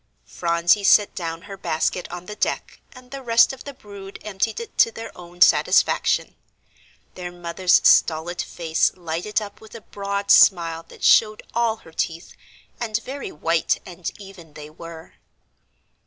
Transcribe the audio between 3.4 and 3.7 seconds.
of